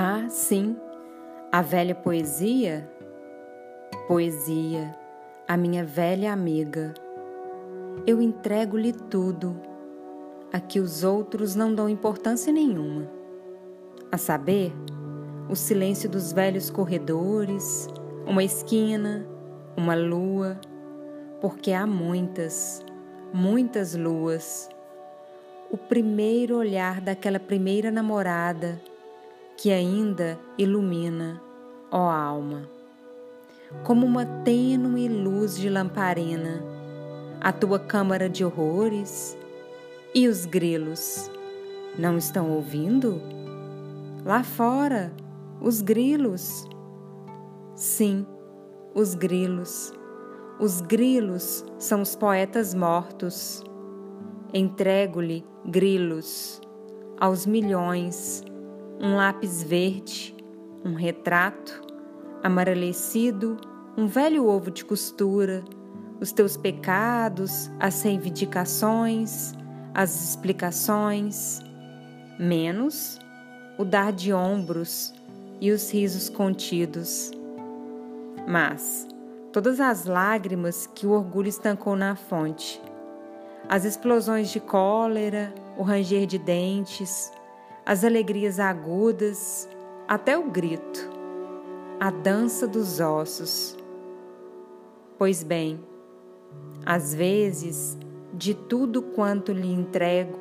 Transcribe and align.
Ah, 0.00 0.28
sim, 0.28 0.76
a 1.50 1.60
velha 1.60 1.92
poesia? 1.92 2.88
Poesia, 4.06 4.96
a 5.48 5.56
minha 5.56 5.84
velha 5.84 6.32
amiga. 6.32 6.94
Eu 8.06 8.22
entrego-lhe 8.22 8.92
tudo, 8.92 9.60
a 10.52 10.60
que 10.60 10.78
os 10.78 11.02
outros 11.02 11.56
não 11.56 11.74
dão 11.74 11.88
importância 11.88 12.52
nenhuma. 12.52 13.10
A 14.12 14.16
saber, 14.16 14.72
o 15.50 15.56
silêncio 15.56 16.08
dos 16.08 16.32
velhos 16.32 16.70
corredores, 16.70 17.88
uma 18.24 18.44
esquina, 18.44 19.26
uma 19.76 19.96
lua, 19.96 20.60
porque 21.40 21.72
há 21.72 21.84
muitas, 21.88 22.86
muitas 23.34 23.96
luas. 23.96 24.68
O 25.72 25.76
primeiro 25.76 26.56
olhar 26.56 27.00
daquela 27.00 27.40
primeira 27.40 27.90
namorada 27.90 28.80
que 29.58 29.72
ainda 29.72 30.38
ilumina, 30.56 31.42
ó 31.90 32.08
alma. 32.08 32.70
Como 33.82 34.06
uma 34.06 34.24
tênue 34.24 35.08
luz 35.08 35.56
de 35.56 35.68
lamparina, 35.68 36.62
a 37.40 37.52
tua 37.52 37.80
câmara 37.80 38.28
de 38.28 38.44
horrores 38.44 39.36
e 40.14 40.28
os 40.28 40.46
grilos 40.46 41.28
não 41.98 42.16
estão 42.16 42.52
ouvindo? 42.52 43.20
Lá 44.24 44.44
fora, 44.44 45.12
os 45.60 45.82
grilos. 45.82 46.64
Sim, 47.74 48.24
os 48.94 49.16
grilos. 49.16 49.92
Os 50.60 50.80
grilos 50.80 51.64
são 51.80 52.02
os 52.02 52.14
poetas 52.14 52.74
mortos. 52.74 53.64
Entrego-lhe 54.54 55.44
grilos 55.66 56.60
aos 57.18 57.44
milhões 57.44 58.44
um 59.00 59.14
lápis 59.14 59.62
verde, 59.62 60.34
um 60.84 60.94
retrato, 60.94 61.82
amarelecido, 62.42 63.56
um 63.96 64.06
velho 64.06 64.46
ovo 64.46 64.70
de 64.70 64.84
costura, 64.84 65.64
os 66.20 66.32
teus 66.32 66.56
pecados, 66.56 67.70
as 67.78 68.02
reivindicações, 68.02 69.52
as 69.94 70.30
explicações, 70.30 71.60
menos 72.38 73.18
o 73.78 73.84
dar 73.84 74.12
de 74.12 74.32
ombros 74.32 75.14
e 75.60 75.70
os 75.70 75.90
risos 75.92 76.28
contidos. 76.28 77.30
Mas 78.46 79.06
todas 79.52 79.80
as 79.80 80.04
lágrimas 80.04 80.86
que 80.86 81.06
o 81.06 81.10
orgulho 81.10 81.48
estancou 81.48 81.94
na 81.94 82.16
fonte, 82.16 82.80
as 83.68 83.84
explosões 83.84 84.50
de 84.50 84.60
cólera, 84.60 85.52
o 85.76 85.82
ranger 85.82 86.26
de 86.26 86.38
dentes, 86.38 87.30
as 87.88 88.04
alegrias 88.04 88.60
agudas, 88.60 89.66
até 90.06 90.36
o 90.36 90.50
grito, 90.50 91.10
a 91.98 92.10
dança 92.10 92.68
dos 92.68 93.00
ossos. 93.00 93.78
Pois 95.16 95.42
bem, 95.42 95.80
às 96.84 97.14
vezes, 97.14 97.96
de 98.34 98.52
tudo 98.52 99.00
quanto 99.00 99.52
lhe 99.52 99.72
entrego, 99.72 100.38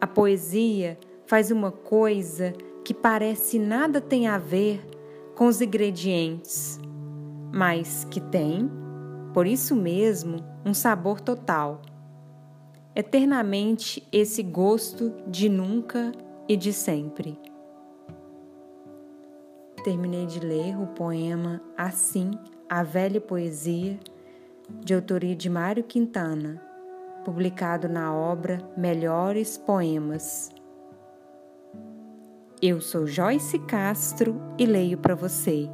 a 0.00 0.06
poesia 0.06 0.98
faz 1.26 1.50
uma 1.50 1.70
coisa 1.70 2.54
que 2.82 2.94
parece 2.94 3.58
nada 3.58 4.00
tem 4.00 4.26
a 4.26 4.38
ver 4.38 4.80
com 5.34 5.46
os 5.46 5.60
ingredientes, 5.60 6.80
mas 7.52 8.06
que 8.10 8.18
tem, 8.18 8.66
por 9.34 9.46
isso 9.46 9.76
mesmo, 9.76 10.38
um 10.64 10.72
sabor 10.72 11.20
total. 11.20 11.82
Eternamente 12.96 14.08
esse 14.10 14.42
gosto 14.42 15.12
de 15.26 15.46
nunca 15.46 16.12
e 16.50 16.56
de 16.56 16.72
sempre. 16.72 17.38
Terminei 19.84 20.26
de 20.26 20.40
ler 20.40 20.76
o 20.76 20.88
poema 20.88 21.62
Assim, 21.76 22.32
a 22.68 22.82
Velha 22.82 23.20
Poesia, 23.20 24.00
de 24.80 24.92
autoria 24.92 25.36
de 25.36 25.48
Mário 25.48 25.84
Quintana, 25.84 26.60
publicado 27.24 27.88
na 27.88 28.12
obra 28.12 28.58
Melhores 28.76 29.56
Poemas. 29.56 30.50
Eu 32.60 32.80
sou 32.80 33.06
Joyce 33.06 33.60
Castro 33.60 34.34
e 34.58 34.66
leio 34.66 34.98
para 34.98 35.14
você. 35.14 35.70